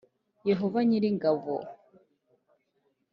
[0.49, 1.55] Yehova nyir’ingabo.